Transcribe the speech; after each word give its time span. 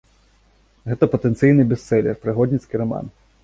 Гэта 0.93 1.11
патэнцыйны 1.13 1.67
бэстселер, 1.73 2.15
прыгодніцкі 2.25 2.75
раман. 2.85 3.05